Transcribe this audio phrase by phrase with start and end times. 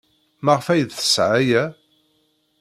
[0.43, 1.63] Maɣef ay d-tesɣa aya?